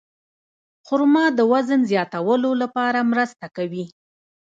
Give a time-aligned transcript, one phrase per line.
[0.87, 3.85] خرما د وزن زیاتولو لپاره مرسته کوي.